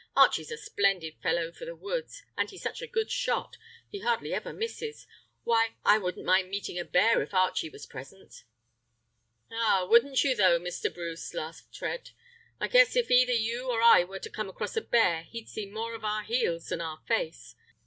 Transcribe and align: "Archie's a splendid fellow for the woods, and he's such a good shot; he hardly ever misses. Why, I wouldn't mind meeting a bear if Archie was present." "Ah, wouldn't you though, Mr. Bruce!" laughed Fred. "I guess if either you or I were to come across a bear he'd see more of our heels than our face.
"Archie's 0.15 0.49
a 0.49 0.57
splendid 0.57 1.13
fellow 1.21 1.51
for 1.51 1.65
the 1.65 1.75
woods, 1.75 2.23
and 2.35 2.49
he's 2.49 2.63
such 2.63 2.81
a 2.81 2.87
good 2.87 3.11
shot; 3.11 3.57
he 3.87 3.99
hardly 3.99 4.33
ever 4.33 4.51
misses. 4.51 5.05
Why, 5.43 5.75
I 5.85 5.99
wouldn't 5.99 6.25
mind 6.25 6.49
meeting 6.49 6.79
a 6.79 6.83
bear 6.83 7.21
if 7.21 7.35
Archie 7.35 7.69
was 7.69 7.85
present." 7.85 8.43
"Ah, 9.51 9.85
wouldn't 9.87 10.23
you 10.23 10.33
though, 10.35 10.59
Mr. 10.59 10.91
Bruce!" 10.91 11.35
laughed 11.35 11.77
Fred. 11.77 12.09
"I 12.59 12.67
guess 12.67 12.95
if 12.95 13.11
either 13.11 13.31
you 13.33 13.69
or 13.69 13.83
I 13.83 14.03
were 14.03 14.17
to 14.17 14.29
come 14.31 14.49
across 14.49 14.75
a 14.75 14.81
bear 14.81 15.21
he'd 15.21 15.47
see 15.49 15.67
more 15.67 15.93
of 15.93 16.03
our 16.03 16.23
heels 16.23 16.69
than 16.69 16.81
our 16.81 16.99
face. 17.07 17.53